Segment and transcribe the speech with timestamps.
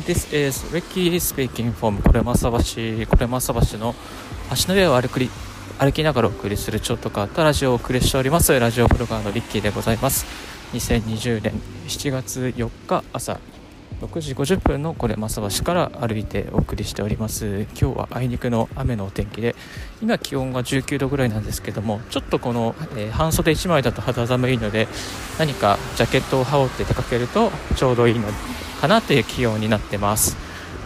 [0.00, 3.94] Hello, this is Ricky speaking from これまさ橋これまさ橋の
[4.48, 5.28] 橋の上を歩くり
[5.78, 8.58] 歩きながらお送りするちょっと変わったラジオをお送りしております。
[8.58, 10.24] ラジオブロガーのリッキーでございます。
[10.72, 11.52] 2020年
[11.86, 13.38] 7月4日朝
[14.00, 17.66] 6時50分のこれ増橋から歩いてお送りしております。
[17.78, 19.54] 今日はあいにくの雨のお天気で
[20.00, 24.88] 今気温が19度ぐらいなんですけどもちょっとこの、えー、半袖1枚だと肌寒いので
[25.38, 28.28] 何かジャケットを羽織って出かけるとちょうどいいの
[28.80, 30.36] かなという気温になってます、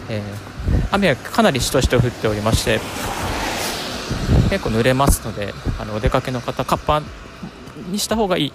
[0.09, 2.79] えー、雨はかなりしとしと降っておりまして
[4.49, 7.01] 結構濡れますのであのお出かけの方カッパ
[7.89, 8.53] にした方がいい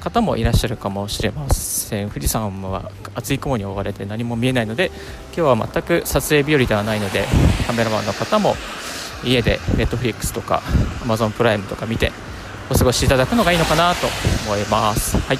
[0.00, 2.10] 方もいらっしゃるかもしれません。
[2.10, 4.92] 富士山は厚い雲に覆われて何も見えないので
[5.36, 7.24] 今日は全く撮影日和ではないので
[7.66, 8.54] カメラマンの方も
[9.24, 10.62] 家で Netflix とか
[11.02, 12.12] Amazon プライムとか見て
[12.70, 14.06] お過ごしいただくのがいいのかなと
[14.46, 15.38] 思います、はい、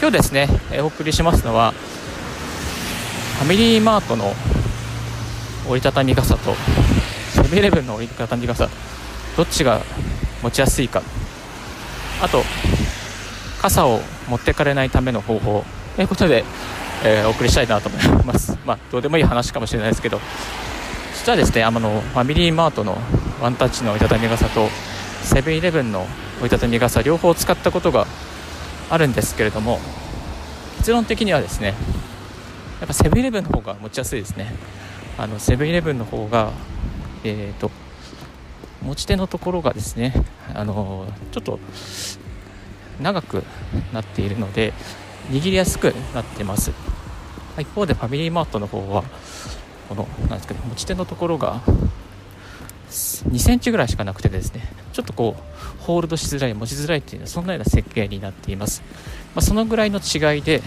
[0.00, 0.48] 今日ですね
[0.82, 4.32] お送りしますのはァミリーマートの
[5.68, 6.54] 折りたたみ傘と
[7.30, 8.68] セブンイレブンの折りたたみ傘
[9.36, 9.80] どっちが
[10.42, 11.02] 持ちやすいか。
[12.22, 12.42] あと
[13.60, 15.64] 傘を持ってかれないための方法。
[15.96, 16.44] ということで、
[17.04, 18.58] えー、お送りしたいなと思います。
[18.64, 20.20] まあ、どうでもいい話かもしれないですけど、
[21.14, 22.96] 実はですね、あの、ファミリーマートの
[23.40, 24.70] ワンタッチの折りたたみ傘と、
[25.22, 26.06] セブンイレブンの
[26.40, 28.06] 折りたたみ傘、両方使ったことが
[28.88, 29.78] あるんですけれども、
[30.78, 31.74] 結論的にはですね、
[32.80, 34.52] やっぱセブンイレブンの方が持ちやすいですね。
[35.18, 36.50] あの、セブンイレブンの方が、
[37.24, 37.70] えっ、ー、と、
[38.82, 40.14] 持ち手のところがですね、
[40.54, 41.58] あのちょっと
[43.00, 43.42] 長く
[43.92, 44.72] なっているので
[45.30, 46.72] 握りやすくなってます
[47.58, 49.04] 一方でファミリーマートの方は
[49.88, 51.60] このなんですかね持ち手のところが
[52.88, 58.82] 2センチぐらいしかなくてですねちょっとこうホールドしづらい持ちづらいっていうそんなような設計になっています、
[59.34, 60.62] まあ、そのぐらいの違いで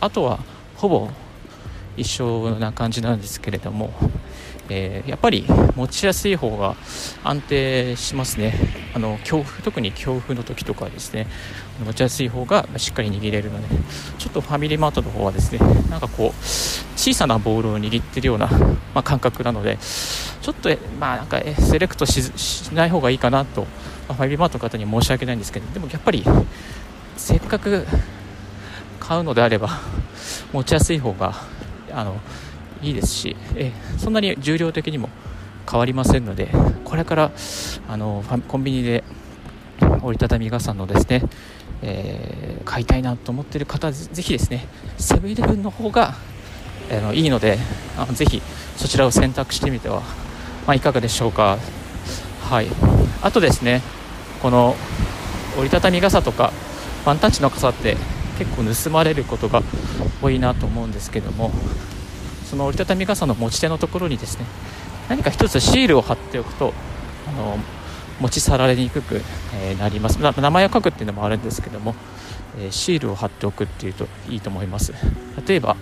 [0.00, 0.38] あとは
[0.76, 1.08] ほぼ
[1.96, 3.92] 一緒な感じなんですけれども
[4.68, 5.44] えー、やっぱり
[5.76, 6.74] 持ちやすい方が
[7.22, 8.54] 安定しますね。
[8.94, 11.26] あの強風特に強風の時とかですね
[11.84, 13.66] 持ちやすい方がしっかり握れるので
[14.18, 15.58] ちょっとファミリーマートの方はですね
[15.90, 16.30] なんかこう
[16.96, 18.46] 小さなボールを握ってるような、
[18.94, 22.30] まあ、感覚なのでちょっとまあなんかセレクトし
[22.72, 23.66] ない方がいいかなと、ま
[24.10, 26.24] あ、ファミリーマートの方に申し訳ないんですけどでもやっぱり
[27.16, 27.84] せっかく
[29.00, 29.80] 買うのであれば
[30.52, 31.34] 持ちやすい方が
[31.94, 32.20] あの
[32.82, 35.08] いいですし、えそんなに重量的にも
[35.70, 36.48] 変わりませんので
[36.84, 37.30] これから
[37.88, 39.04] あのコンビニで
[40.02, 41.22] 折りたたみ傘のですね、
[41.82, 44.66] えー、買いたいなと思っている方ぜひですね
[44.98, 46.14] セブンイレブンの方が
[46.90, 47.58] あのいいので
[47.96, 48.42] あのぜひ
[48.76, 50.00] そちらを選択してみては、
[50.66, 51.58] まあ、いかがでしょうか。
[52.42, 52.66] はい。
[53.22, 53.80] あとですね
[54.42, 54.76] この
[55.56, 56.52] 折りたたみ傘とか
[57.06, 57.96] ワンタッチの傘って
[58.38, 59.62] 結構盗まれることが
[60.22, 61.50] 多いなと思うんですけども
[62.44, 64.46] その折りたたみ傘の持ち手のところにですね
[65.08, 66.72] 何か1つシールを貼っておくと
[67.28, 67.58] あの
[68.20, 69.20] 持ち去られにくく、
[69.52, 70.20] えなります。
[70.20, 71.96] 名前を書くっていうのもあるんですけども、
[72.58, 74.92] えシールを貼っておくっていうといいと思います。
[75.46, 75.76] 例えば、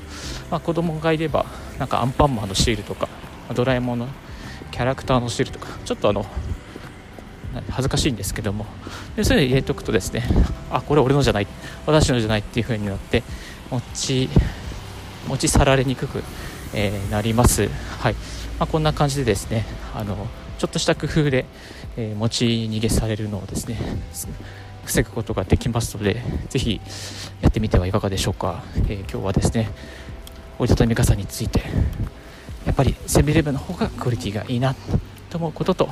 [0.50, 1.44] まあ、子供がいれば
[1.78, 3.08] なんかアンパンマンのシールとか
[3.54, 4.08] ドラえもんの
[4.70, 6.24] キャラクターのシールとかちょっとあの
[7.70, 8.66] 恥ずかしいんですけども。
[9.16, 10.24] でそれで入れておくとですね
[10.70, 11.46] あこれ俺のじゃない
[11.86, 13.22] 私のじゃないっていう風になって
[13.70, 14.28] 持ち
[15.28, 16.22] 持ち去られにくく
[16.74, 17.68] えー、なります。
[17.68, 18.14] はい。
[18.58, 19.64] まあ、こんな感じでですね
[19.94, 21.46] あのちょっとした工夫で、
[21.96, 23.76] えー、持ち逃げされるのをですね
[24.84, 26.80] 防ぐことができますのでぜひ
[27.40, 29.70] やってみてはいかがでしょうか、えー、今日はですね
[30.58, 31.60] 折りたたみ傘について
[32.64, 34.74] やっぱりセブンイレブンの方がクオリティがいいな
[35.28, 35.88] と思うことと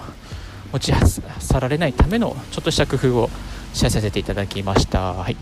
[0.73, 3.31] 持ち去られないためのちょっとした工夫を
[3.73, 5.15] シェアさせていただきました。
[5.15, 5.37] はい。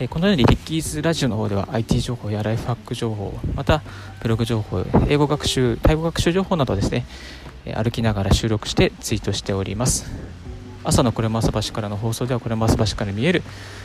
[0.00, 3.82] えこのようにリッキーズラジオの方では IT 情報やライフハック情報また
[4.20, 7.06] ブログ情報英語学習タイ語学習情報などですね
[7.76, 10.34] 歩きながら収録してツイートしております。
[10.82, 13.42] 朝の車朝橋からの放送では車朝橋から見える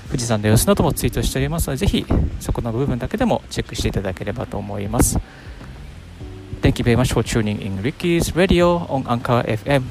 [0.07, 2.05] 富士山の様子などもツイートしておりますのでぜひ
[2.41, 5.17] そこの部分だけでもチェックしていただければと思います。
[6.61, 9.83] Thank you very much for tuning in Ricky's Radio on Anchor FM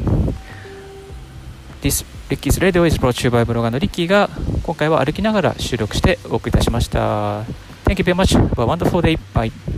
[1.81, 4.29] This Ricky's Radio is brought to you by ブロガーのリッキーが
[4.63, 7.43] 今回は歩きながら収録してお送りいたしました。
[7.85, 8.37] Thank you very much.
[8.37, 9.19] Have a wonderful day.
[9.33, 9.78] Bye.